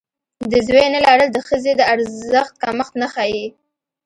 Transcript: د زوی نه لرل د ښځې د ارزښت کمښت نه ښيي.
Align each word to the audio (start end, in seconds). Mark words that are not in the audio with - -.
د 0.51 0.53
زوی 0.67 0.85
نه 0.93 0.99
لرل 1.05 1.29
د 1.33 1.37
ښځې 1.47 1.71
د 1.75 1.81
ارزښت 1.93 2.53
کمښت 2.63 2.93
نه 3.01 3.07
ښيي. 3.13 3.45